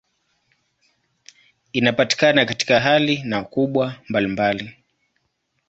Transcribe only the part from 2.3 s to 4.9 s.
katika hali na ukubwa mbalimbali.